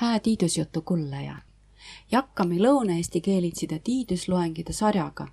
[0.00, 1.36] hää tiidusjutu kullaja.
[2.12, 5.28] Jakkami Lõuna-Eesti keelitside tiidusloengide sarjaga.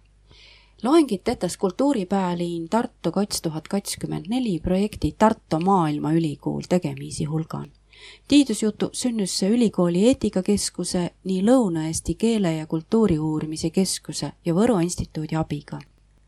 [0.84, 7.72] loengid tetas kultuuripääliin Tartu kats tuhat kakskümmend neli projekti Tartu Maailmaülikool tegemisi hulgan.
[8.28, 15.36] tiidusjutu sünnus see ülikooli eetikakeskuse, nii Lõuna-Eesti keele ja kultuuri uurimise keskuse ja Võru instituudi
[15.36, 15.80] abiga.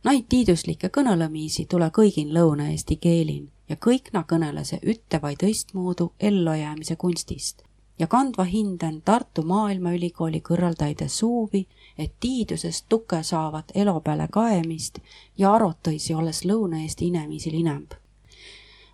[0.04, 6.96] Naid tiiduslikke kõnõlõmiisi tule kõigin Lõuna-Eesti keelin ja kõik na kõnelese ütte vai tõistmoodu ellujäämise
[6.96, 7.69] kunstist
[8.00, 11.68] ja kandva hinden Tartu Maailmaülikooli kõrvaltäide suuvi,
[11.98, 15.00] et tiidusest tuke saavat elo peale kaemist
[15.38, 17.92] ja arutõisi olles Lõuna-Eesti inemiisil inemb.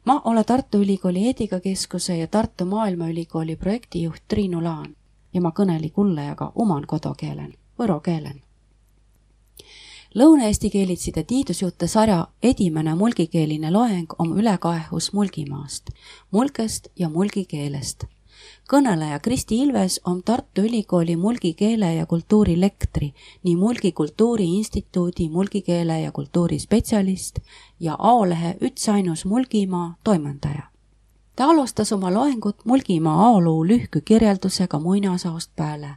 [0.05, 4.96] ma ole Tartu Ülikooli eetikakeskuse ja Tartu Maailmaülikooli projektijuht Triinu Laan
[5.34, 8.41] ja ma kõneli kullajaga oman kodukeelen, võro keelen.
[10.16, 15.90] Lõuna-Eesti keelitside tiidusjutte sarja edimene mulgikeeline loeng on ülekaehus Mulgimaast,
[16.32, 18.05] mulgest ja mulgikeelest
[18.72, 26.12] kõneleja Kristi Ilves on Tartu Ülikooli mulgikeele ja kultuuri lektri, nii Mulgi Kultuuriinstituudi mulgikeele ja
[26.12, 27.40] kultuuri spetsialist
[27.79, 30.63] ja Aolehe Ütsainus Mulgimaa toimendaja.
[31.35, 35.96] ta alustas oma loengut Mulgimaa aoloo lühkü kirjeldusega muinasaost peale,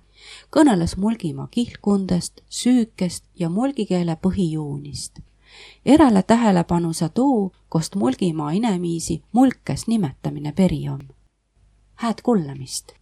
[0.56, 5.20] kõneles Mulgimaa kihlkundest, süükest ja mulgikeele põhijuunist.
[5.86, 11.00] Erale tähelepanu sa tuu, kost Mulgimaa inemiisi mulkes nimetamine peri on
[11.98, 12.92] hääd kuulamist!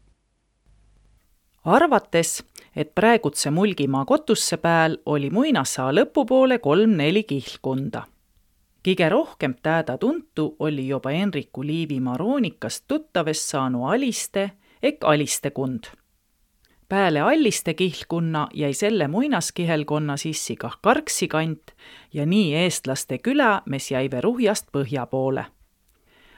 [1.64, 2.44] arvates,
[2.76, 8.02] et praegutse Mulgimaa kotusse pääl oli muinassaa lõpupoole kolm-neli kihlkonda.
[8.88, 14.50] kõige rohkem tääda tuntu oli juba Enriku Liivimaa roonikast tuttavest saanu Aliste
[14.82, 15.84] ehk Aliste kund.
[16.88, 21.70] Pääle Alliste kihlkunna jäi selle muinaskihelkonna sissi kah Karksi kant
[22.14, 25.46] ja nii eestlaste küla, mis jäi Veruhjast põhja poole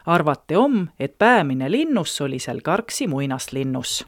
[0.08, 4.06] arvati om, et päämine linnus oli seal Karksi muinaslinnus.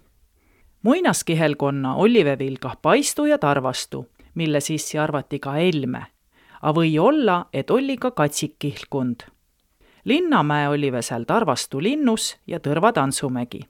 [0.83, 6.07] muinaskihelkonna ollive viil kah paistu ja tarvastu, mille sissi arvati ka elme.
[6.63, 9.21] A või olla, et oli ka katsikihlkund.
[10.05, 13.61] Linnamäe olive seal Tarvastu linnus ja Tõrva tantsumägi.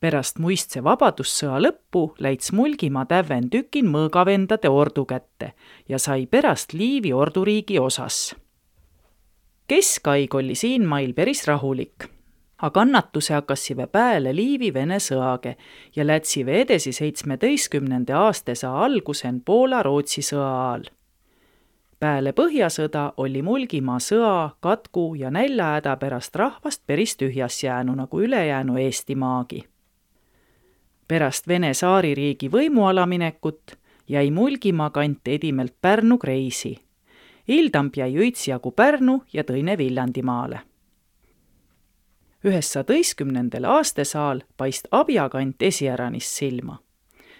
[0.00, 5.52] pärast muistse vabadussõja lõppu läits Mulgimaa täven tükin mõõgavendade ordu kätte
[5.88, 8.34] ja sai pärast Liivi orduriigi osas
[9.68, 12.04] keskaig oli siinmail päris rahulik.
[12.62, 15.54] A kannatuse hakkasive pääle Liivi Vene sõage
[15.96, 20.88] ja lätsive edesi seitsmeteistkümnende aastasa algusen Poola-Rootsi sõa ajal.
[22.00, 28.76] Pääle Põhjasõda oli Mulgimaa sõa, katku ja näljahäda pärast rahvast päris tühjas jäänu nagu ülejäänu
[28.78, 29.64] Eestimaagi.
[31.08, 36.87] pärast Vene saaririigi võimuala minekut jäi Mulgimaa kant edimelt Pärnu kreisi
[37.48, 40.60] Ildamp jäi üitsjagu Pärnu ja tõine Viljandimaale.
[42.44, 46.78] üheksateistkümnendal aastasaal paist abjakant esiäranis silma.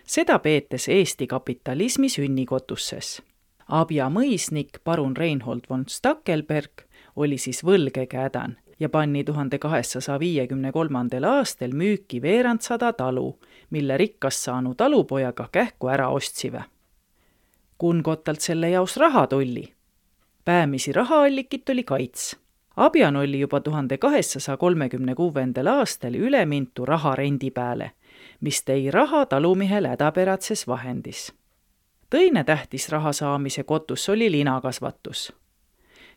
[0.04, 3.22] seda peetes Eesti kapitalismi sünnikotusses.
[3.68, 6.72] abja mõisnik parun Reinhold von Stackelberg
[7.16, 13.38] oli siis võlgekädan ja panni tuhande kaheksasaja viiekümne kolmandal aastal müüki veerandsada talu,
[13.70, 16.64] mille rikkas saanu talupojaga kähku ära ostsive.
[17.78, 19.77] Kunkotalt selle jaos raha tulli
[20.48, 22.36] päämisi rahaallikit oli kaits.
[22.76, 27.90] Abjan oli juba tuhande kaheksasaja kolmekümne kuuendal aastal üle mintu raharendi peale,
[28.40, 31.32] mis tõi raha talumehele hädapäratses vahendis.
[32.10, 35.32] teine tähtis raha saamise kotus oli linakasvatus.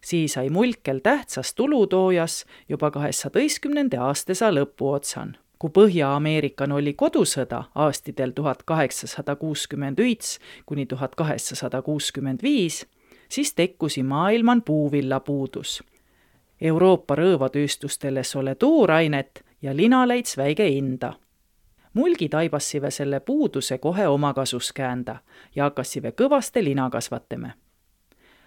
[0.02, 8.64] siis sai mulkel tähtsas tulutoojas juba kaheksateistkümnenda aastasa lõpuotsan kui Põhja-Ameerikan oli kodusõda aastidel tuhat
[8.64, 12.86] kaheksasada kuuskümmend üits kuni tuhat kaheksasada kuuskümmend viis,
[13.32, 15.84] siis tekkusi maailman puuvillapuudus.
[16.62, 21.14] Euroopa rõõvatööstusteles ole tuurainet ja lina leits väike hinda.
[21.94, 25.16] mulgi taibassive selle puuduse kohe omakasus käända
[25.56, 27.50] ja hakkassive kõvaste lina kasvatama.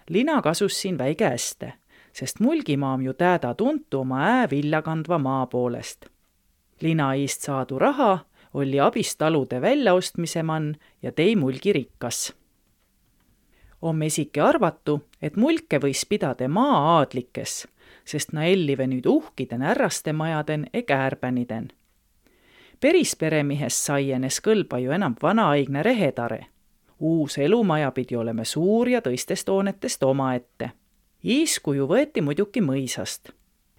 [0.09, 1.73] lina kasus siin väike häste,
[2.13, 6.05] sest mulgimaam ju tääda tuntu oma ää vilja kandva maa poolest.
[6.81, 8.19] lina iist saadu raha
[8.53, 12.35] oli abist talude väljaostmise man ja tei mulgi rikkas
[13.85, 17.67] on mesike arvatu, et mulke võis pidada maa-aadlikes,
[18.05, 21.67] sest na ellive nüüd uhkiden ärraste majaden ega äärbäniden.
[22.81, 26.45] päris peremehest sai enes kõlba ju enam vanaaegne rehetare.
[26.99, 30.71] uus elumaja pidi olema suur ja tõistest hoonetest omaette.
[31.23, 33.29] eeskuju võeti muidugi mõisast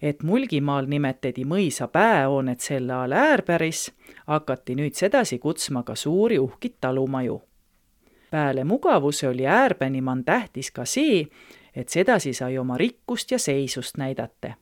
[0.01, 3.91] et Mulgimaal nimetati mõisa päähoonet sel ajal äärpäris,
[4.27, 7.46] hakati nüüd sedasi kutsma ka suuri uhkid talumaju
[8.31, 11.27] Pääle mugavuse oli äärpäniman tähtis ka see,
[11.75, 14.53] et sedasi sai oma rikkust ja seisust näidata.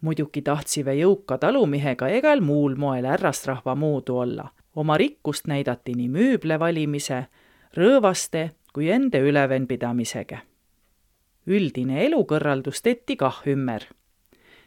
[0.00, 4.48] muidugi tahtsime jõuka talumehega egal muul moel härrasrahva moodu olla.
[4.76, 7.26] oma rikkust näidati nii mööble valimise,
[7.76, 10.38] rõõvaste kui ende ülevenpidamisega.
[11.46, 13.82] üldine elukõrraldus tehti kah ümber.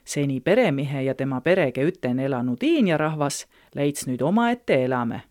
[0.05, 3.45] seni peremehe ja tema perega üten elanud Iinja-rahvas
[3.75, 5.28] leits nüüd omaette elame.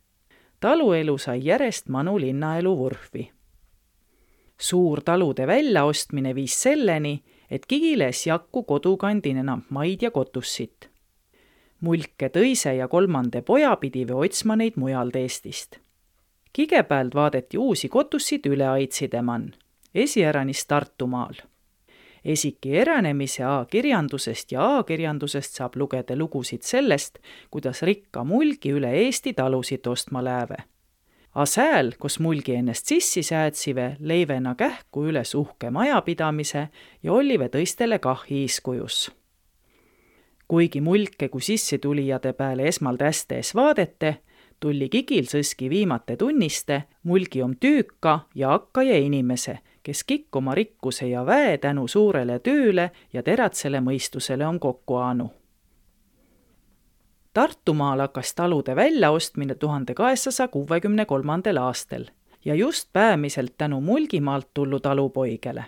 [0.61, 3.31] Taluelu sai järjest Manu linnaelu vurvi.
[4.59, 10.91] suurtalude väljaostmine viis selleni, et Kigiles jakku kodukandin enam maid ja kotussit.
[11.81, 15.79] mulke tõise ja kolmande poja pidi või otsma neid mujalt Eestist.
[16.53, 19.53] Kige pealt vaadati uusi kotussid üle Aitsidemann,
[19.95, 21.35] esiäranis Tartumaal.
[22.29, 27.19] Esiki eranemise A-kirjandusest ja A-kirjandusest saab lugeda lugusid sellest,
[27.51, 30.65] kuidas rikka mulgi üle Eesti talusid ostma läheve
[31.39, 36.69] a sääl, kus mulgi ennast sissi säätsive, leivena kähku üles uhke majapidamise
[37.03, 39.11] ja ollive tõistele kah eeskujus.
[40.49, 44.15] kuigi mulke kui sissetulijate peale esmalt hästi ees vaadete,
[44.61, 49.59] tuli Kigil sõski viimate tunniste mulgi om tüüka ja hakkaja inimese,
[49.89, 55.31] kes kikk oma rikkuse ja väe tänu suurele tööle ja teratsele mõistusele on kokku aanu
[57.33, 62.05] Tartumaal hakkas talude väljaostmine tuhande kaheksasaja kuuekümne kolmandal aastal
[62.45, 65.65] ja just peamiselt tänu Mulgimaalt tullu talupoigele.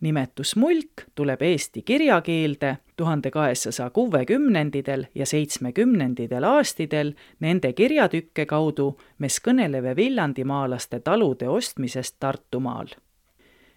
[0.00, 9.40] nimetus mulk tuleb eesti kirjakeelde tuhande kaheksasaja kuuekümnenditel ja seitsmekümnenditel aastidel nende kirjatükke kaudu, mis
[9.48, 12.86] kõneleve Viljandimaalaste talude ostmisest Tartumaal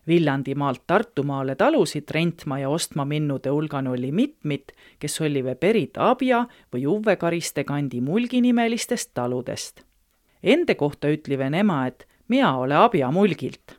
[0.07, 6.87] Viljandimaalt Tartumaale talusid rentma ja ostma minnude hulgan oli mitmid, kes ollive perit Abja või
[6.89, 9.83] Uve Kariste kandi Mulgi nimelistest taludest.
[10.43, 13.77] Ende kohta ütlive nema, et mina ole Abja Mulgilt.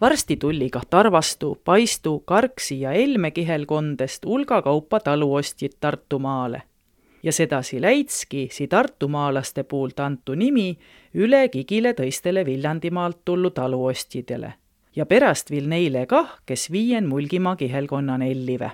[0.00, 6.62] varsti tuli kah Tarvastu, Paistu, Karksi ja Helme kihelkondest hulga kaupa taluostjid Tartumaale
[7.22, 10.78] ja sedasi läitski si tartumaalaste puult antu nimi
[11.14, 14.52] üle Kigile tõistele Viljandimaalt tullu taluostjidele
[14.96, 18.70] ja pärast viil neile kah, kes viien Mulgimaa kihelkonnan ellive.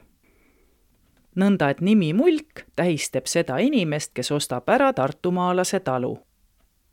[1.36, 6.18] nõnda, et nimi Mulk tähistab seda inimest, kes ostab ära tartumaalase talu.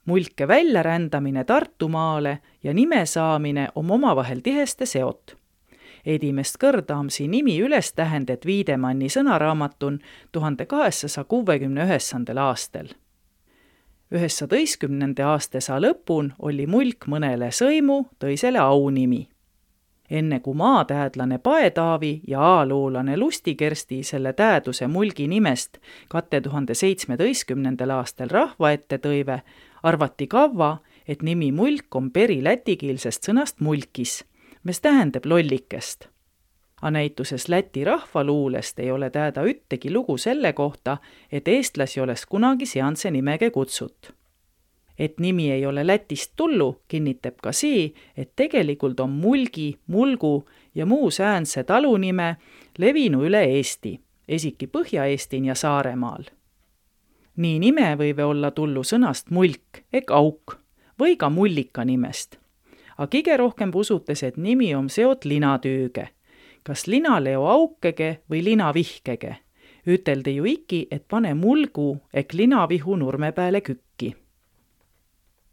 [0.06, 5.38] mulke väljarändamine Tartumaale ja nime saamine on omavahel tiheste seot
[6.06, 10.00] edimest kõrda on siin nimi üles tähendet Viidemanni sõnaraamatun
[10.32, 12.94] tuhande kaheksasaja kuuekümne üheksandal aastal
[14.12, 19.28] üheksateistkümnenda aastasaa lõpun oli mulk mõnele sõimu, tõisele aunimi.
[20.10, 25.78] enne kui maatähedlane Paetaavi ja ajaloolane Lusti-Kersti selle tähenduse mulgi nimest
[26.08, 29.42] kahe tuhande seitsmeteistkümnendal aastal rahva ette tõive,
[29.84, 30.78] arvati kaua,
[31.08, 34.24] et nimi mulk on peri lätikeelsest sõnast mulkis,
[34.64, 36.08] mis tähendab lollikest
[36.82, 40.98] a näituses Läti rahvaluulest ei ole teada üttegi lugu selle kohta,
[41.32, 44.14] et eestlasi oleks kunagi seansse nimega kutsut.
[45.00, 50.86] et nimi ei ole Lätist tullu, kinnitab ka see, et tegelikult on Mulgi, Mulgu ja
[50.86, 52.38] muu säänse talunime
[52.78, 56.24] levinu üle Eesti, esiki Põhja-Eestin ja Saaremaal.
[57.36, 60.58] nii nime võive olla tullu sõnast mulk ehk auk
[61.00, 62.38] või ka mullika nimest.
[62.98, 66.10] aga kõige rohkem usutes, et nimi on seot linatüüge
[66.68, 69.36] kas linaleo aukege või linavihkege.
[69.88, 74.16] üteldi ju iki, et pane mulgu ehk linavihu nurme peale kükki.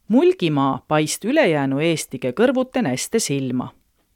[0.08, 3.70] Mulgimaa paist ülejäänu Eestige kõrvute näiste silma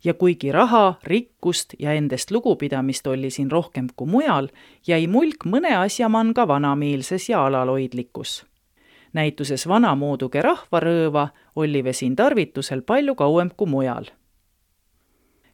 [0.04, 4.48] ja kuigi raha, rikkust ja endast lugupidamist oli siin rohkem kui mujal,
[4.86, 8.44] jäi mulk mõne asja man ka vanameelses ja alalhoidlikus.
[9.12, 14.10] näituses vanamooduge rahvarõõva ollive siin tarvitusel palju kauem kui mujal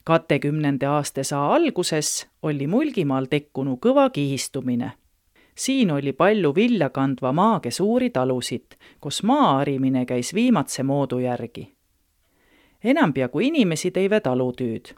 [0.05, 4.93] kahekümnenda aastasaa alguses oli Mulgimaal tekkunud kõva kihistumine.
[5.55, 11.73] siin oli palju vilja kandva maaga suuri talusid, kus maa harimine käis viimatse moodu järgi.
[12.85, 14.95] enam peaaegu inimesi teive talutüüd.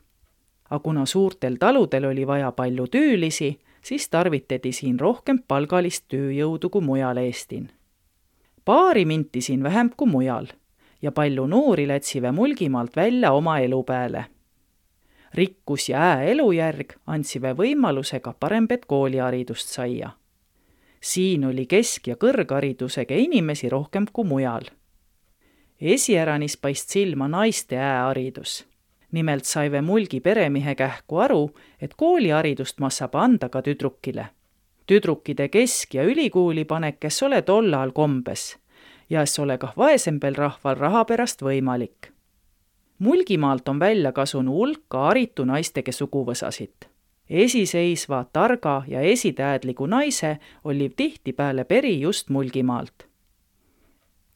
[0.70, 6.82] aga kuna suurtel taludel oli vaja palju töölisi, siis tarvitati siin rohkem palgalist tööjõudu kui
[6.82, 7.70] mujal Eestin.
[8.64, 10.46] paari minti siin vähem kui mujal
[11.02, 14.35] ja palju noori lätsive Mulgimaalt välja oma elu peale
[15.36, 20.10] rikkus ja hää elujärg andsime võimaluse ka parembet kooliharidust saia.
[21.00, 24.64] siin oli kesk- ja kõrgharidusega inimesi rohkem kui mujal.
[25.80, 28.66] esiäranis paist silma naiste hääharidus.
[29.12, 31.50] nimelt saive Mulgi peremehe kähku aru,
[31.80, 34.26] et kooliharidust massab anda ka tüdrukile.
[34.86, 38.56] tüdrukide kesk- ja ülikooli panek, kes ole tollal kombes
[39.10, 42.15] ja es ole kah vaesembel rahval raha pärast võimalik
[42.98, 46.88] Mulgimaalt on välja kasunud hulka haritu naistega suguvõsasid.
[47.30, 53.06] esiseisva, targa ja esitäädligu naise oli tihtipeale peri just Mulgimaalt.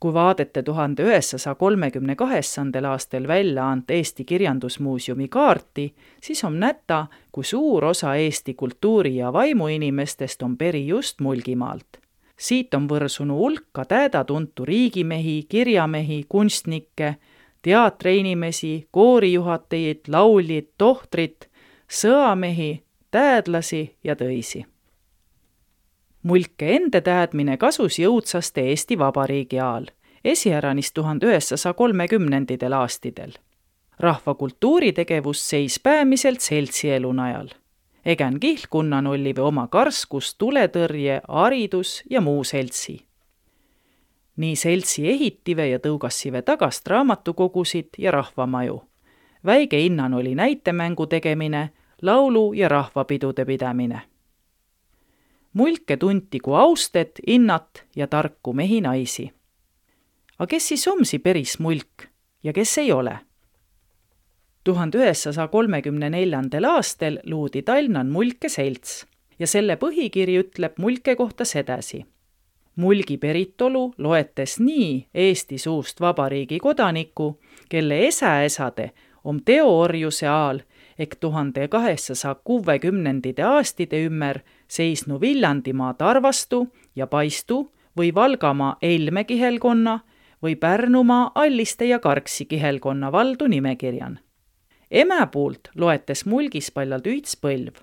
[0.01, 7.07] kui vaadete tuhande üheksasaja kolmekümne kaheksandal aastal välja ant Eesti Kirjandusmuuseumi kaarti, siis on näta,
[7.33, 12.01] kui suur osa Eesti kultuuri ja vaimuinimestest on peri just Mulgimaalt
[12.41, 17.17] siit on võrsunu hulka täedatuntu riigimehi, kirjamehi, kunstnikke,
[17.63, 21.51] teatriinimesi, koorijuhatajaid, lauljaid, tohtrit,
[21.89, 24.65] sõamehi, täädlasi ja tõisi.
[26.23, 29.87] mulke enda täädmine kasus jõudsaste Eesti Vabariigi ajal,
[30.25, 33.33] esiäranis tuhande üheksasaja kolmekümnenditel aastidel.
[33.99, 37.49] rahva kultuuritegevus seis peamiselt seltsielu najal
[38.05, 43.05] Egen kihlkunnan oli oma karskus, tuletõrje, haridus ja muu seltsi.
[44.37, 48.83] Nii seltsi ehitive ja tõugassive tagast raamatukogusid ja rahvamaju.
[49.45, 51.71] väike innan oli näitemängu tegemine,
[52.03, 54.03] laulu- ja rahvapidude pidamine.
[55.53, 59.33] mulke tunti kui austet, innat ja tarku mehi-naisi.
[60.39, 62.09] aga kes siis omsi päris mulk
[62.43, 63.19] ja kes ei ole
[64.65, 69.05] tuhande üheksasaja kolmekümne neljandal aastal loodi Tallinna mulke selts
[69.39, 72.05] ja selle põhikiri ütleb mulke kohta sedasi.
[72.81, 78.91] Mulgi päritolu loetes nii Eesti suust vabariigi kodanikku, kelle esäesade
[79.25, 80.61] om teoorjuse ajal
[80.99, 87.61] ehk tuhande kaheksasaja kuuekümnendite aastide ümber seisnu Viljandimaa Tarvastu ja Paistu
[87.99, 90.01] või Valgamaa Elme kihelkonna
[90.43, 94.19] või Pärnumaa Alliste ja Karksi kihelkonna valdu nimekirjan
[94.91, 97.79] ema poolt loetes mulgis paljalt üits põlv.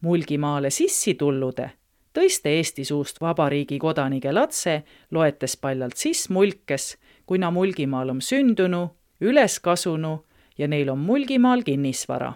[0.00, 1.70] Mulgimaale sissi tullude,
[2.12, 8.88] tõiste Eesti suust vabariigi kodanike latse loetes paljalt sis mulkes, kui na Mulgimaal on sündunu,
[9.20, 10.24] üles kasunu
[10.58, 12.32] ja neil on Mulgimaal kinnisvara.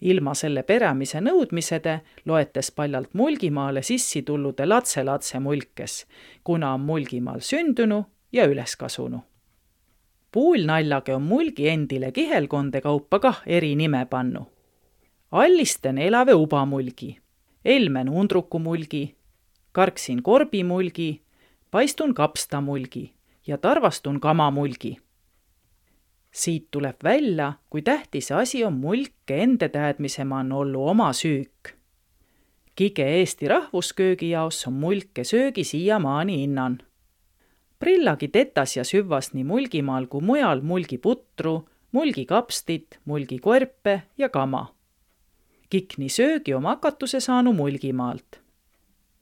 [0.00, 6.06] ilma selle peremise nõudmisede loetes paljalt Mulgimaale sissi tullude latselatse mulkes,
[6.44, 9.22] kuna on Mulgimaal sündunu ja üles kasunu
[10.36, 14.42] puulnaljage on mulgi endile kihelkonde kaupa kah eri nime pannu.
[15.32, 17.18] Allisten elave ubamulgi,
[17.66, 19.16] Elmen undrukumulgi,
[19.72, 21.22] Karksin korbimulgi,
[21.70, 23.12] Paistun kapstamulgi
[23.46, 24.96] ja Tarvastun kamamulgi.
[26.30, 31.74] siit tuleb välja, kui tähtis asi on mulke enda teadmisemann ollu oma süük.
[32.74, 36.78] kige Eesti rahvusköögi jaos on mulke söögi siiamaani innan
[37.78, 44.75] Prillagi tetas ja süvvas nii Mulgimaal kui mujal mulgiputru, mulgikapstit, mulgikoerpe ja kama.
[45.70, 48.40] Kikni söögi oma hakatuse saanu Mulgimaalt.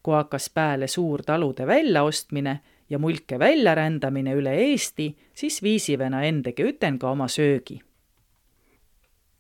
[0.03, 2.61] kui hakkas pääle suur talude väljaostmine
[2.91, 7.81] ja mulke väljarändamine üle Eesti, siis viisivena endagi üten ka oma söögi.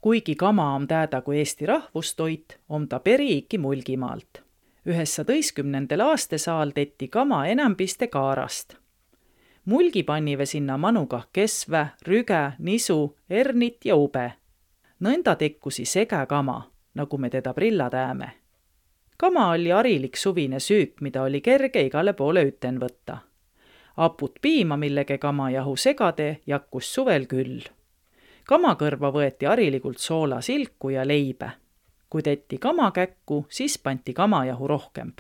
[0.00, 4.42] kuigi kama on teada kui Eesti rahvustoit, on ta periiki Mulgimaalt.
[4.87, 8.84] üheksateistkümnendal aastasaal tetti kama enambiste kaarast
[9.64, 14.32] mulgi pannive sinna manukah kesvä, rüge, nisu, ernit ja ube.
[15.00, 18.30] nõnda tekkusi sege kama, nagu me teda prilla tääme.
[19.16, 23.16] kama oli harilik suvine süük, mida oli kerge igale poole üten võtta.
[23.96, 27.60] haput piima, millega kamajahu segade, jakkus suvel küll.
[28.44, 31.50] kamakõrva võeti harilikult soolasilku ja leibe.
[32.10, 35.12] kui tehti kamakäkku, siis pandi kamajahu rohkem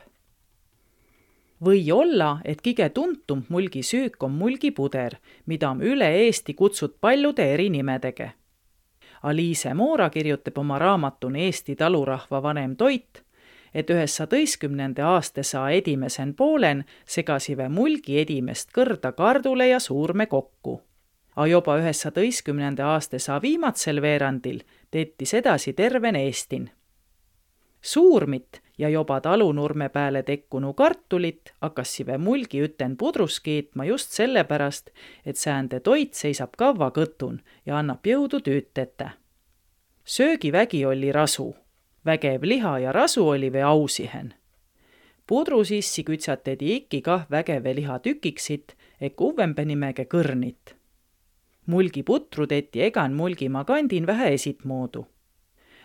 [1.64, 5.16] või olla, et kõige tuntum mulgisüük on mulgipuder,
[5.46, 8.30] mida üle Eesti kutsud paljude eri nimedega.
[9.24, 13.22] Aliise Moora kirjutab oma raamatuni Eesti talurahva vanem toit,
[13.74, 20.82] et üheksateistkümnenda aastasaa edimesen poolen segasive mulgi edimest kõrda kardule ja suurme kokku.
[21.36, 26.68] A juba üheksateistkümnenda aastasaa viimatsel veerandil teetis edasi terven Eestin.
[27.82, 34.90] Suurmit ja joba talunurme pääle tekkunu kartulit hakkassive mulgi üten pudrus keetma just sellepärast,
[35.26, 39.10] et säände toit seisab kavva kõtun ja annab jõudu tüüd tete.
[40.04, 41.54] söögivägi oli rasu,
[42.04, 44.34] vägev liha ja rasu oli vee ausihen.
[45.26, 50.74] pudru sissi kütsatedi ikki kah vägeve liha tükiksit ehk uvembe nimega kõrnit.
[51.66, 55.13] mulgi putru teeti egan mulgimaa kandin vähe esitmoodu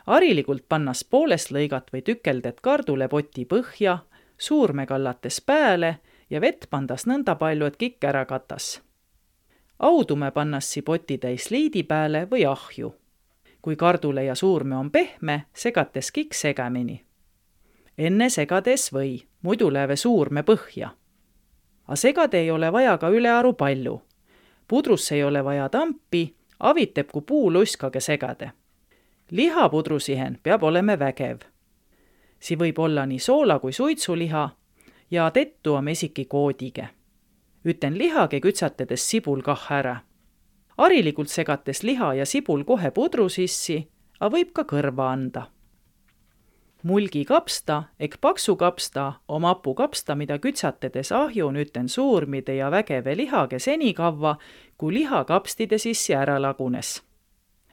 [0.10, 4.00] harilikult pannas poolest lõigat või tükeldet kardulepoti põhja,
[4.38, 6.00] suurme kallates pääle
[6.30, 8.82] ja vett pandas nõnda palju, et kikk ära katas.
[9.80, 12.96] audume pannassi potitäis liidi pääle või ahju.
[13.62, 17.06] kui kardule ja suurme on pehme, segates kikk segamini.
[17.98, 20.90] enne segades või, muidu läheve suurme põhja.
[21.88, 24.02] A segada ei ole vaja ka ülearu palju.
[24.68, 28.52] pudrusse ei ole vaja tampi, aviteb kui puuluskage segade
[29.32, 31.40] lihapudrusihen peab olema vägev.
[32.40, 34.50] Sii võib olla nii soola kui suitsuliha
[35.12, 36.90] ja tettu om esiki koodige.
[37.66, 39.98] üten lihage kütsatades sibul kah ära.
[40.78, 43.88] harilikult segates liha ja sibul kohe pudru sissi,
[44.20, 45.48] a võib ka kõrva anda
[46.84, 54.38] mulgikapsta ehk paksukapsta om hapukapsta, mida kütsatades ahju nüüten suurmide ja vägeve lihage senikavva,
[54.78, 57.04] kui liha kapstide sissi ära lagunes.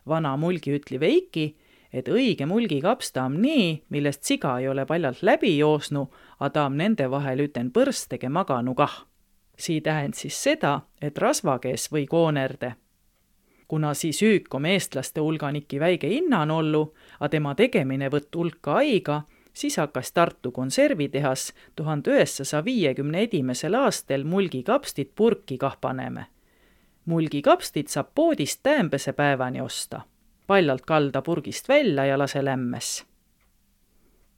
[0.08, 1.46] Vana mulgi ütli veiki,
[1.92, 6.06] et õige mulgikapsta on nii, millest siga ei ole paljalt läbi joosnu,
[6.40, 9.04] a ta on nende vahel üten põrstege maganu kah.
[9.56, 12.75] sii tähend siis seda, et rasvakees või koonerde
[13.68, 19.22] kuna siis üük om eestlaste hulganiki väige hinnanollu, a tema tegemine võtt hulka aiga,
[19.52, 26.26] siis hakkas Tartu konservitehas tuhande üheksasaja viiekümne edimesel aastal mulgikapstit purki kah paneme.
[27.06, 30.00] Mulgikapstit saab poodist täämbese päevani osta.
[30.46, 33.06] paljalt kalda purgist välja ja lase lämmes.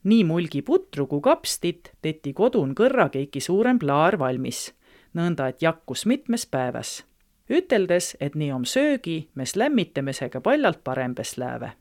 [0.05, 4.75] nii mulgiputru kui kapstit teti kodun kõrrakeiki suurem plaar valmis,
[5.15, 7.09] nõnda et jakkus mitmes päevas
[7.51, 11.73] üteldes, et nii om söögi, mes lämmitamisega paljalt parembes lääve.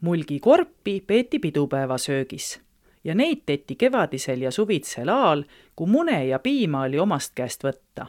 [0.00, 2.60] mulgikorpi peeti pidupäevasöögis
[3.04, 5.44] ja neid teti kevadisel ja suvitsel aal,
[5.76, 8.06] kui mune ja piima oli omast käest võtta.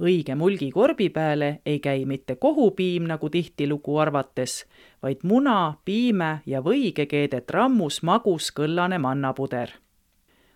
[0.00, 4.64] Õige mulgikorbi peale ei käi mitte kohupiim, nagu tihtilugu arvates,
[5.02, 9.70] vaid muna, piime ja võige keedet rammus magus kõllane mannapuder.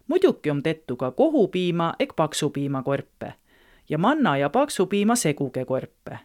[0.09, 3.33] muidugi on tettu ka kohupiima ehk paksupiimakorpe
[3.89, 6.19] ja manna ja paksu piima segugekorpe.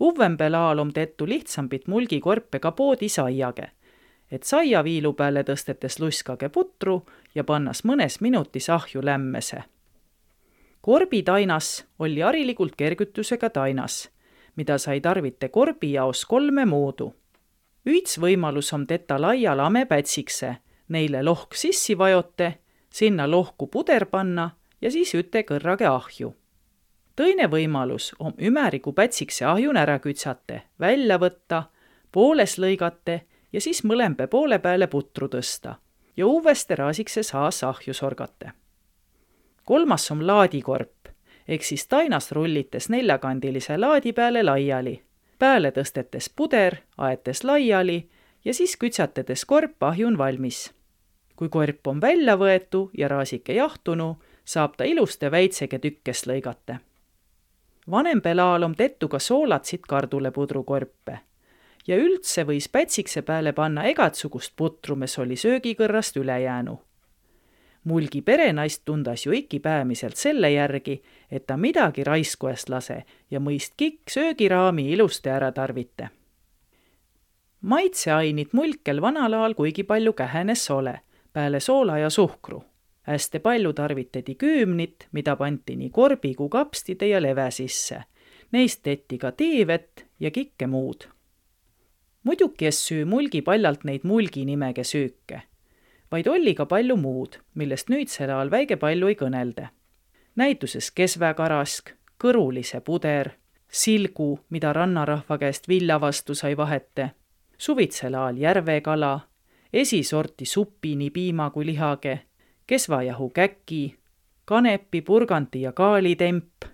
[0.00, 3.70] Uvvembel aal om tettu lihtsambit mulgikorpe ka poodi saiage,
[4.30, 7.02] et saiaviilu peale tõstetes luskage putru
[7.34, 9.62] ja pannas mõnes minutis ahju lämmese.
[10.80, 14.08] Korbi tainas oli harilikult kergütusega tainas,
[14.56, 17.14] mida sai tarvite korbi jaos kolme moodu.
[17.86, 20.56] üts võimalus om teta laia lamepätsikse,
[20.88, 22.58] neile lohk sissi vajote,
[22.92, 26.34] sinna lohku puder panna ja siis üte kõrrage ahju
[27.20, 31.64] tõine võimalus om ümärigu pätsikse ahjun ära kütsate, välja võtta,
[32.12, 33.20] pooles lõigate
[33.52, 35.74] ja siis mõlembe poole peale putru tõsta
[36.16, 38.52] ja uuesti raasikse saas ahju sorgate.
[39.64, 41.08] Kolmas on laadikorp
[41.48, 45.02] ehk siis tainast rullites neljakandilise laadi peale laiali,
[45.38, 48.08] peale tõstetes puder, aetes laiali
[48.44, 50.72] ja siis kütsatades korp ahjun valmis.
[51.36, 56.78] kui korp on välja võetu ja raasike jahtunu, saab ta ilusti väitsege tükkes lõigata
[57.90, 61.18] vanem pelaal om tettu ka soolatsit kardulepudrukorpe.
[61.86, 66.80] ja üldse võis pätsikse peale panna egatsugust putru, mis oli söögikõrrast ülejäänu.
[67.84, 73.40] Mulgi perenaist tundas ju iki päämiselt selle järgi, et ta midagi raisku eest lase ja
[73.40, 76.08] mõist kikk söögiraami ilusti ära tarvite.
[77.60, 81.00] maitseainid mulkel vanal ajal kuigi palju kähenes ole,
[81.32, 82.62] peale soola ja suhkru
[83.10, 88.02] hästi palju tarvitati küümnit, mida pandi nii korbi kui kapstide ja leve sisse.
[88.52, 91.08] Neist tehti ka teevett ja kikke muud.
[92.22, 95.42] muidugi es süü mulgi paljalt neid mulgi nimega süüke,
[96.10, 99.68] vaid oli ka palju muud, millest nüüdsel ajal väike palju ei kõnelde.
[100.36, 103.30] näituses kesväkarask, kõrulise puder,
[103.68, 107.10] silgu, mida rannarahva käest vilja vastu sai vahete,
[107.58, 109.20] suvitsel ajal järvekala,
[109.72, 112.20] esisorti supi nii piima kui lihage
[112.70, 113.96] kesvajahu käki,
[114.44, 116.64] kanepi, purgandi ja kaalitemp,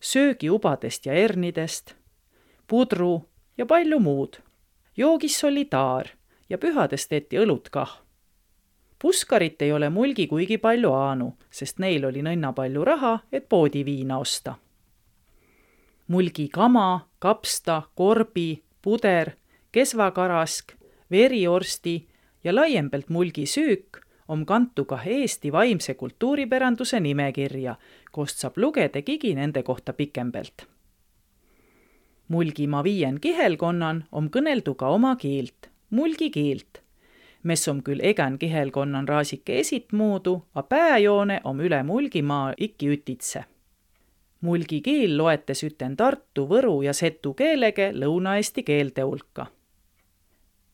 [0.00, 1.94] söögiubadest ja hernidest,
[2.66, 3.28] pudru
[3.58, 4.36] ja palju muud.
[4.96, 6.08] joogis oli taar
[6.50, 8.03] ja pühades tehti õlut kah.
[8.98, 13.84] Puskarit ei ole mulgi kuigi palju aanu, sest neil oli nõnna palju raha, et poodi
[13.84, 14.54] viina osta.
[16.08, 19.30] mulgi kama, kapsta, korbi, puder,
[19.72, 20.72] kesvakarask,
[21.10, 22.08] veriorsti
[22.44, 27.74] ja laiembelt mulgi süük om kantu kah Eesti vaimse kultuuripäranduse nimekirja,
[28.12, 30.66] kust saab lugeda kigi nende kohta pikembelt.
[32.28, 36.83] Mulgimaa viien kihelkonnan om kõneldu ka oma keelt, mulgi keelt,
[37.44, 43.44] mis om küll egän kihelkonnan raasike esitmuudu, a pääjoone om üle Mulgimaa ikki ütitse.
[44.40, 49.46] mulgi keel loetes üten Tartu, Võru ja Setu keelege Lõuna-Eesti keelte hulka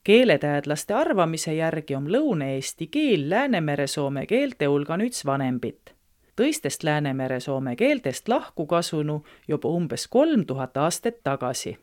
[0.05, 5.95] keeleteadlaste arvamise järgi on lõuna-eesti keel Läänemere-soome keelte hulgan üts vanembit.
[6.41, 11.79] tõistest Läänemere-soome keeltest lahku kasunu juba umbes kolm tuhat aastat tagasi.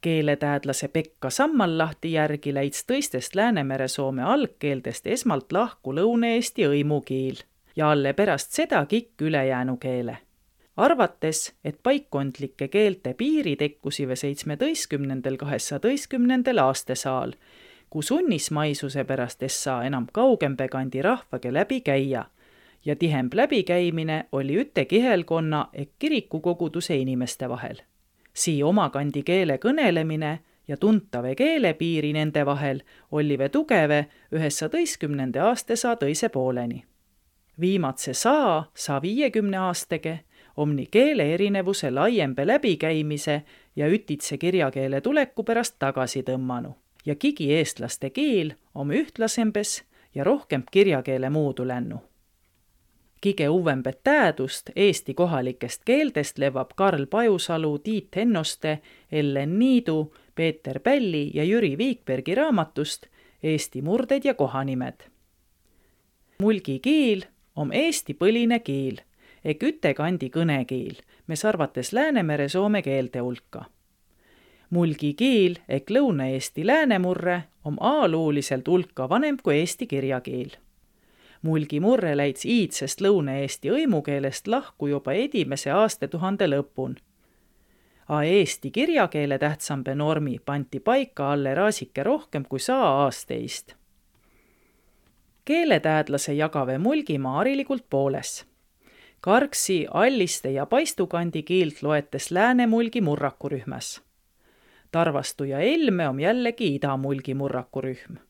[0.00, 7.42] Keeleteadlase Pekka Sammallahti järgi läits tõistest Läänemere-soome algkeeltest esmalt lahku lõuna-eesti õimukeel
[7.76, 10.18] ja alle pärast seda kikk ülejäänu keele.
[10.76, 17.32] arvates, et paikkondlike keelte piiri tekkusive seitsmeteistkümnendal kahesajateistkümnendal aastasaal,
[17.90, 22.24] kus unnismaisuse pärast es saa enam kaugembe kandi rahvaga läbi käia
[22.84, 27.76] ja tihem läbikäimine oli üte kihelkonna ehk kirikukoguduse inimeste vahel.
[28.32, 30.38] Sii omakandi keele kõnelemine
[30.68, 36.84] ja tuntave keelepiiri nende vahel ollive tugeve üheksateistkümnenda aastasaa tõise pooleni.
[37.60, 40.20] viimatse saa, saa viiekümne aastage,
[40.56, 43.42] omni keele erinevuse laiembe läbikäimise
[43.76, 46.74] ja ütitse kirjakeele tuleku pärast tagasi tõmmanu
[47.06, 49.82] ja kigi eestlaste keel om ühtlasembes
[50.14, 52.09] ja rohkem kirjakeele muudu lännu
[53.26, 58.78] kõige uuembet täädust Eesti kohalikest keeltest levab Karl Pajusalu, Tiit Hennoste,
[59.12, 63.06] Ellen Niidu, Peeter Pälli ja Jüri Viikbergi raamatust
[63.42, 64.94] Eesti murded ja kohanimed.
[66.38, 67.22] mulgi keel
[67.56, 69.00] on Eesti põline keel
[69.44, 73.64] ehk ütekandi kõnekeel, mis arvates Läänemere soome keelte hulka.
[74.70, 80.56] mulgi keel ehk Lõuna-Eesti läänemurre on ajaloooliselt hulka vanem kui eesti kirjakeel
[81.42, 86.96] mulgi murre läits iidsest Lõuna-Eesti õimukeelest lahku juba edimese aastatuhande lõpun.
[88.08, 93.74] A eesti kirjakeele tähtsambe normi pandi paika alle raasike rohkem kui saa aasteist.
[95.44, 98.46] keeletäädlase jagave Mulgimaa harilikult pooles.
[99.20, 104.02] Karksi, Alliste ja Paistukandi keelt loetes Lääne-Mulgi murrakurühmas.
[104.92, 108.29] Tarvastu ja Elme on jällegi Ida-Mulgi murrakurühm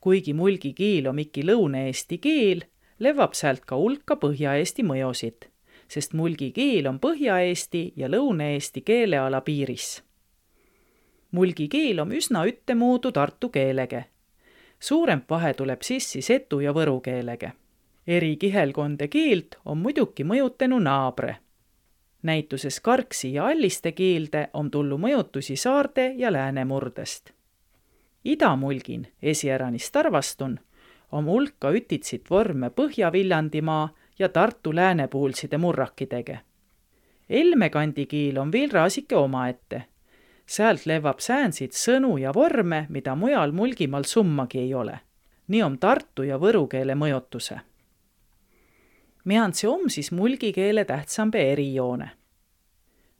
[0.00, 2.62] kuigi mulgi keel on ikka lõuna-eesti keel,
[2.98, 5.48] levab sealt ka hulka Põhja-Eesti mõjusid,
[5.88, 10.02] sest mulgi keel on Põhja-Eesti ja Lõuna-Eesti keeleala piiris.
[11.30, 14.02] mulgi keel on üsna ühtemoodi tartu keelega.
[14.80, 17.50] suurem vahe tuleb sissi setu ja võru keelega.
[18.06, 21.36] eri kihelkonde keelt on muidugi mõjutanud naabre.
[22.22, 27.37] näituses Karksi ja Alliste keelde on tulnud mõjutusi saarte ja läänemurdest
[28.24, 30.58] idamulgin, esiäranis Tarvastun,
[31.12, 36.38] om hulka ütitsit vorme Põhja-Viljandimaa ja Tartu läänepuulside murrakidega.
[37.30, 39.84] Elme kandi kiil on veel raasike omaette.
[40.46, 45.00] sealt levab säänsid sõnu ja vorme, mida mujal Mulgimaal summagi ei ole.
[45.48, 47.60] nii on tartu ja võru keele mõjutuse.
[49.24, 52.17] Meandsi om siis mulgi keele tähtsambe erijoone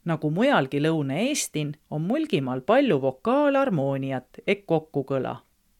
[0.09, 5.35] nagu mujalgi Lõuna-Eestin, on Mulgimaal palju vokaalharmooniat ehk kokkukõla.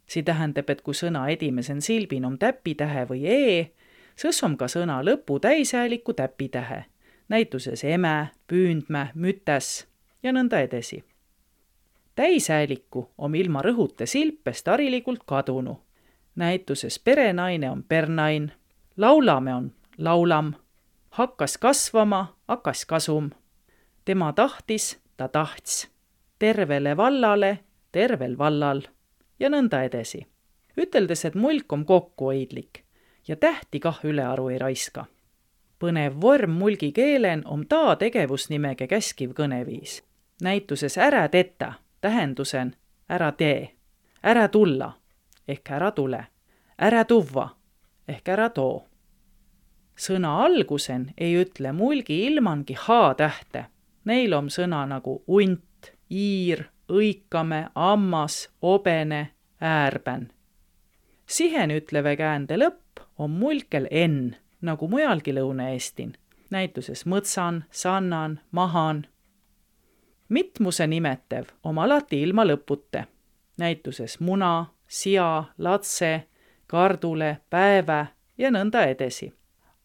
[0.10, 3.72] see tähendab, et kui sõna edimesen silbin on täpitähe või e,
[4.18, 6.86] sõs on ka sõna lõpu täishääliku täpitähe,
[7.30, 9.88] näituses eme, püündme, mütes
[10.24, 11.04] ja nõnda edasi.
[12.16, 15.80] täishääliku on ilma rõhuta silpest harilikult kadunu.
[16.36, 18.52] näituses perenaine on pernain,
[18.98, 20.54] laulame on laulam,
[21.10, 23.30] hakkas kasvama, hakkas kasum
[24.10, 25.88] tema tahtis, ta tahts.
[26.40, 27.60] tervele vallale,
[27.92, 28.82] tervel vallal
[29.40, 30.28] ja nõnda edasi.
[30.78, 32.84] üteldes, et mulk on kokkuhoidlik
[33.28, 35.06] ja tähti kah ülearu ei raiska.
[35.80, 40.02] põnev vorm mulgi keelen on ta tegevusnimega käskiv kõneviis.
[40.42, 42.76] näituses ära teta tähendusen
[43.10, 43.70] ära tee,
[44.24, 44.94] ära tulla
[45.48, 46.26] ehk ära tule,
[46.78, 47.50] ära tuvva
[48.08, 48.86] ehk ära too.
[49.98, 53.70] sõna algusen ei ütle mulgi ilmangi H-tähte
[54.10, 60.32] Neil on sõna nagu unt, iir, õikame, ammas, obene, äärben.
[61.26, 64.34] sihen ütleve käände lõpp on mulkel N,
[64.66, 66.16] nagu mujalgi Lõuna-Eestin,
[66.50, 69.06] näituses mõtsan, sannan, mahan.
[70.30, 73.04] mitmuse nimetev on alati ilma lõputa,
[73.58, 76.24] näituses muna, sia, latse,
[76.68, 79.30] kardule, päeve ja nõnda edasi.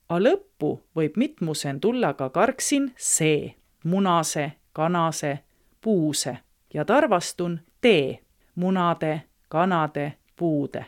[0.09, 5.39] A lõppu võib mitmusen tulla ka karksin see munase, kanase,
[5.81, 6.39] puuse
[6.75, 8.19] ja tarvastun tee,
[8.55, 10.87] munade, kanade, puude.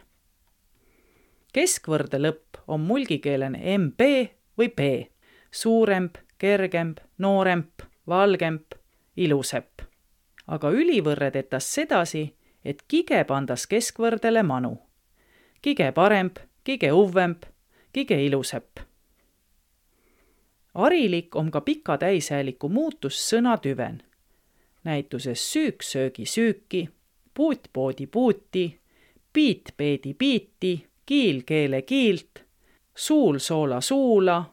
[1.52, 4.00] keskvõrde lõpp on mulgikeelene mb
[4.58, 4.88] või p,
[5.50, 8.74] suuremp, kergemp, nooremp, valgemp,
[9.16, 9.80] ilusepp.
[10.46, 14.78] aga ülivõrre tetas sedasi, et kige pandas keskvõrdele manu.
[15.62, 17.44] kige paremp, kige uvvemp,
[17.92, 18.85] kige ilusepp
[20.76, 24.02] harilik on ka pika täishääliku muutus sõna tüven.
[24.84, 26.88] näituses süük söögi süüki,
[27.34, 28.78] puut poodi puuti,
[29.32, 32.44] piit peedi piiti, kiil keele kiilt,
[32.94, 34.44] suul soola suula,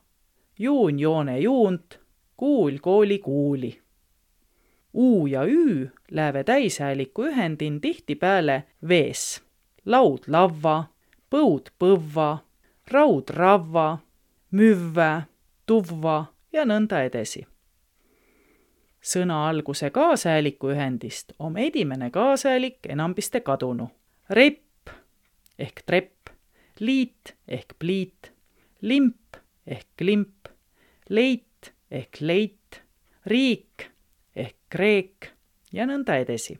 [0.60, 2.00] juun joone juunt,
[2.38, 3.80] kuul kooli kuuli.
[4.94, 9.42] U ja Ü läheve täishääliku ühendin tihtipeale vees,
[9.86, 10.84] laud lavva,
[11.30, 12.38] põud põvva,
[12.92, 13.98] raud ravva,
[14.52, 15.22] müvvä
[15.66, 17.46] tuvva ja nõnda edasi.
[19.04, 23.90] sõna alguse kaasääliku ühendist on edimene kaasäälik enambiste kadunu.
[24.30, 24.90] repp
[25.60, 26.30] ehk trepp,
[26.80, 28.32] liit ehk pliit,
[28.82, 30.48] limp ehk klimp,
[31.10, 32.82] leit ehk leit,
[33.26, 33.90] riik
[34.36, 35.30] ehk kreek
[35.74, 36.60] ja nõnda edasi.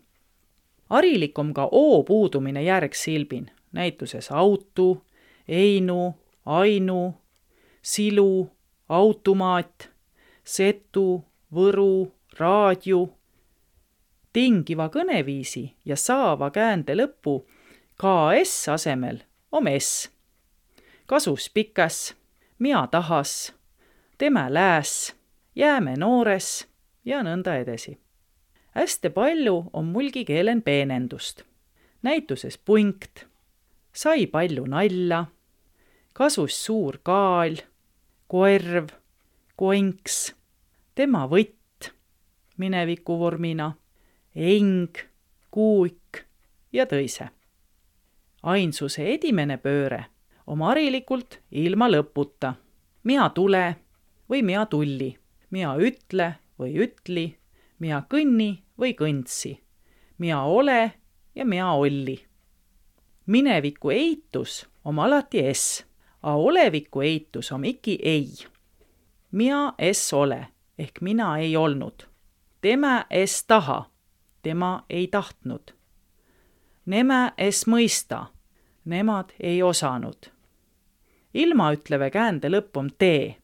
[0.90, 5.04] harilik on ka O puudumine järgsilbin, näituses autu,
[5.48, 7.14] einu, ainu,
[7.82, 8.52] silu,
[8.90, 9.90] automaat,
[10.44, 13.14] setu, võru, raadiu.
[14.34, 17.44] tingiva kõneviisi ja saava käände lõpu
[18.02, 20.10] KS asemel on S.
[21.06, 22.16] kasus pikas,
[22.60, 23.54] mina tahas,
[24.18, 25.14] tema lääs,
[25.56, 26.68] jääme noores
[27.06, 27.98] ja nõnda edasi.
[28.76, 31.44] hästi palju on mulgikeelen peenendust.
[32.02, 33.26] näituses punkt,
[33.94, 35.26] sai palju nalja,
[36.14, 37.56] kasus suur kaal,
[38.28, 38.90] koerv,
[39.56, 40.34] koinks,
[40.96, 41.92] tema võtt
[42.58, 43.72] minevikuvormina,
[44.36, 44.98] eng,
[45.52, 46.24] kuuk
[46.74, 47.30] ja tõise.
[48.44, 50.06] ainsuse edimene pööre
[50.48, 52.54] on harilikult ilma lõputa.
[53.04, 53.76] mina tule
[54.30, 55.18] või mina tulli,
[55.50, 57.36] mina ütle või ütli,
[57.80, 59.58] mina kõnni või kõndsi,
[60.18, 60.92] mina ole
[61.36, 62.20] ja mina olli.
[63.26, 65.86] mineviku eitus on alati S,
[66.24, 68.30] a oleviku eitus on ikka ei.
[69.32, 70.48] mina es ole
[70.80, 72.04] ehk mina ei olnud.
[72.62, 73.90] tema es taha,
[74.42, 75.74] tema ei tahtnud.
[76.86, 78.26] Neme es mõista,
[78.86, 80.32] nemad ei osanud.
[81.34, 83.44] ilmaütleve käände lõpp on tee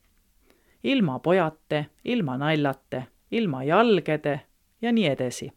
[0.84, 4.42] ilma pojate, ilma naljate, ilma jalgede
[4.82, 5.52] ja nii edasi.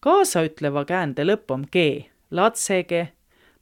[0.00, 3.08] kaasaütleva käände lõpp on G, latsege,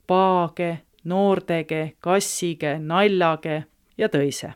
[0.07, 3.63] paage, noortege, kassige, naljage
[3.97, 4.53] ja tõise.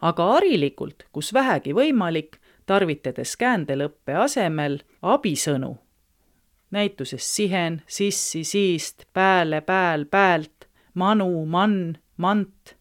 [0.00, 5.78] aga harilikult, kus vähegi võimalik, tarvitades käändelõppe asemel abisõnu.
[6.70, 12.76] näituses sihen, sissi, siist, pääle, pääl, päält, manu, mann, mant,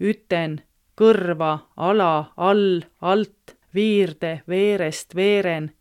[0.00, 0.62] üten
[0.96, 5.72] kõrva, ala, all, alt, viirde, veerest, veeren,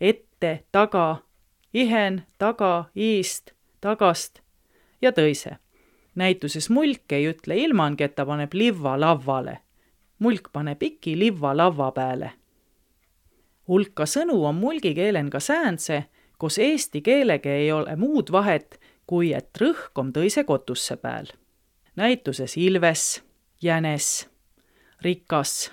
[0.00, 1.22] ette, taga,
[1.74, 4.40] ihen, taga, iist, tagast
[5.02, 5.56] ja tõise.
[6.16, 9.58] Näituses mulk ei ütle ilmangi, et ta paneb livva lavvale.
[10.18, 12.32] mulk paneb iki livva lavva peale.
[13.68, 16.04] hulka sõnu on mulgikeelen ka säänse,
[16.38, 21.26] kus eesti keelega ei ole muud vahet, kui et rõhk on tõise kotusse peal.
[21.96, 23.22] näituses ilves,
[23.62, 24.28] jänes
[25.02, 25.72] rikas,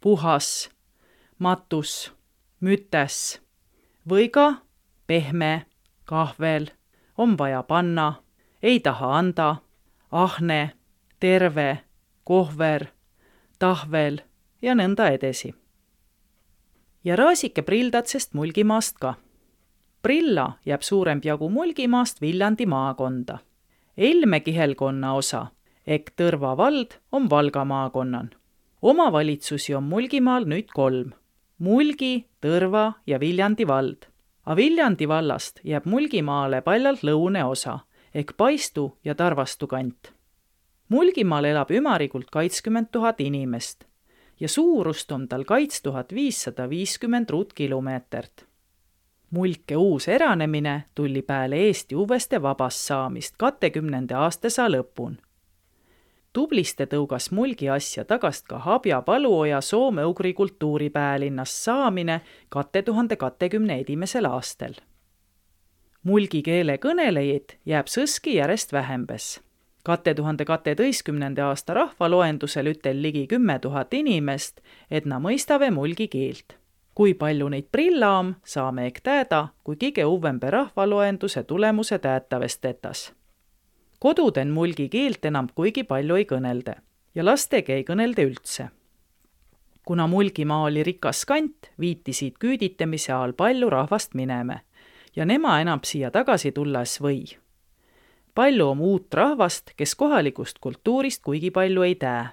[0.00, 0.70] puhas,
[1.38, 2.12] matus,
[2.60, 3.40] mütes
[4.08, 4.62] või ka
[5.06, 5.66] pehme,
[6.04, 6.70] kahvel,
[7.16, 8.22] on vaja panna,
[8.62, 9.56] ei taha anda,
[10.12, 10.72] ahne,
[11.20, 11.78] terve,
[12.24, 12.86] kohver,
[13.58, 14.20] tahvel
[14.62, 15.54] ja nõnda edasi.
[17.04, 19.14] ja Raasike prildatsest Mulgimaast ka.
[20.02, 23.38] Prilla jääb suuremp jagu Mulgimaast Viljandi maakonda.
[23.96, 25.46] Elme kihelkonna osa
[25.86, 28.30] ehk Tõrva vald on Valga maakonnan
[28.82, 31.12] omavalitsusi on Mulgimaal nüüd kolm.
[31.62, 34.08] Mulgi, Tõrva ja Viljandi vald.
[34.44, 37.78] A Viljandi vallast jääb Mulgimaale paljalt lõuneosa
[38.14, 40.12] ehk Paistu ja Tarvastu kant.
[40.88, 43.84] Mulgimaal elab ümarikult kaitskümmend tuhat inimest
[44.40, 48.46] ja suurust on tal kaits tuhat viissada viiskümmend ruutkilomeetrit.
[49.30, 55.16] mulke uus eranemine tuli peale Eesti uuesti vabast saamist katekümnenda aastasaa lõpun
[56.32, 64.24] tubliste tõugas mulgi asja tagast ka Habja paluoja soome-ugri kultuuripäelinnast saamine katte tuhande kahekümne esimesel
[64.24, 64.74] aastal.
[66.02, 69.40] Mulgi keele kõnelejaid jääb sõski järjest vähembes.
[69.82, 74.60] katte tuhande kaheteistkümnenda aasta rahvaloendusel ütel ligi kümme tuhat inimest,
[74.90, 76.58] et na mõistave mulgi keelt.
[76.94, 83.12] kui palju neid prilla on, saame ehk teada, kui kõige uuembe rahvaloenduse tulemuse teatavast tetas
[84.02, 86.72] koduden mulgi keelt enam kuigi palju ei kõnelda
[87.14, 88.64] ja lastega ei kõnelda üldse.
[89.86, 94.58] kuna Mulgimaa oli rikas kant, viiti siit küüditamise ajal palju rahvast minema
[95.16, 97.24] ja nema enam siia tagasi tulles või.
[98.34, 102.26] palju on uut rahvast, kes kohalikust kultuurist kuigi palju ei tea.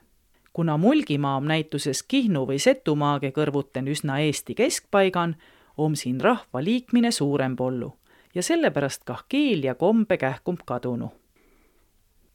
[0.53, 5.35] kuna Mulgimaa on näituses Kihnu või Setumaage kõrvuten üsna Eesti keskpaigan,
[5.77, 7.93] on siin rahva liikmine suurem pollu
[8.35, 11.11] ja sellepärast kah keel ja kombe kähkumb kadunu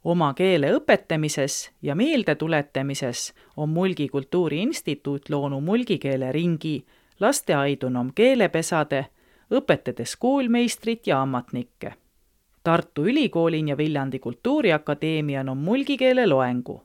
[0.04, 6.84] oma keele õpetamises ja meeldetuletamises on Mulgi Kultuuriinstituut loonud mulgikeele ringi,
[7.20, 9.06] lasteaidunom keelepesade,
[9.52, 11.94] õpetades koolmeistrit ja ametnikke.
[12.62, 16.82] Tartu Ülikoolin ja Viljandi Kultuuriakadeemian on mulgikeele loengu.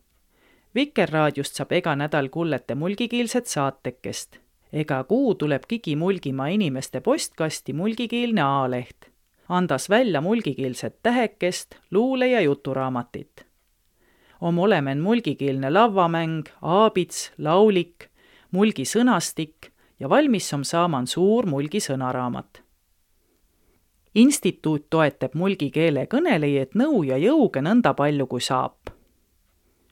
[0.76, 4.40] Vikerraadiost saab ega nädal kullete mulgikiilset saatekest.
[4.74, 9.06] ega kuu tuleb Gigi Mulgimaa inimeste postkasti mulgikiilne A-leht,
[9.50, 13.46] andas välja mulgikiilset tähekest, luule- ja juturaamatit.
[14.42, 18.10] om olemen mulgikiilne lavvamäng, aabits, laulik,
[18.52, 19.69] mulgi sõnastik
[20.00, 22.64] ja valmis om saaman suur mulgi sõnaraamat
[24.16, 28.94] instituut toetab mulgi keele kõnelejaid nõu ja jõuga nõnda palju, kui saab.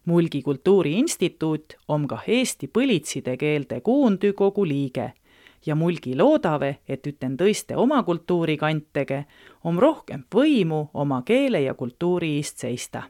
[0.08, 5.12] Mulgi Kultuuri Instituut on kah Eesti põlitside keelte kuundükogu liige
[5.66, 9.26] ja Mulgi loodave, et üten tõiste oma kultuuri kantege,
[9.64, 13.04] on rohkem võimu oma keele ja kultuuri eest seista.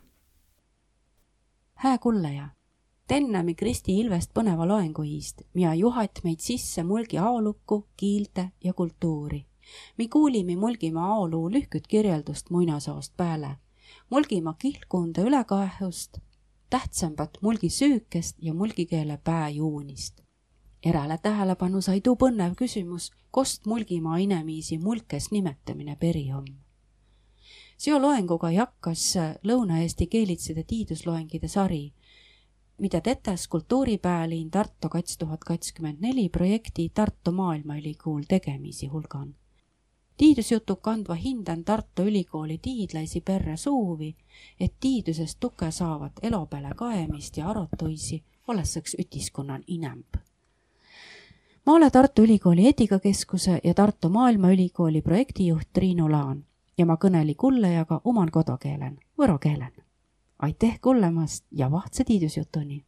[1.75, 2.49] hää kullaja,
[3.07, 9.45] tennämi Kristi Ilvest põneva loengu iist, mida juhat meid sisse mulgi aolukku, kiilte ja kultuuri.
[9.97, 13.57] mi kuulime Mulgimaa aoluu lühküt kirjeldust muinasoost pääle.
[14.09, 16.17] Mulgimaa kihlkunde ülekaehust
[16.69, 20.21] tähtsambat mulgisüükest ja mulgikeele pääjuunist.
[20.85, 26.45] Eräle tähelepanu sai tuu põnev küsimus, kost Mulgimaa inemiisi mulkes nimetamine peri on.
[27.77, 31.93] seo loenguga jakkas Lõuna-Eesti keelitside tiidusloengide sari,
[32.77, 39.35] mida tetes kultuuripäälin Tartu kats tuhat kakskümmend neli projekti Tartu Maailmaülikool tegemisi hulgan
[40.17, 44.15] tiidusjutu kandva hindan Tartu Ülikooli tiidlaisi perre suuvi,
[44.59, 50.17] et tiidusest tuge saavat elo peale kaemist ja arotuisi olessõks ütiskonnan inemb.
[51.65, 56.45] ma olen Tartu Ülikooli eetikakeskuse ja Tartu Maailmaülikooli projektijuht Triinu Laan
[56.77, 59.86] ja ma kõneli kullajaga oman kodukeelen, võro keelen.
[60.39, 62.85] Aitäh kuulamast ja vahtse tiidusjutuni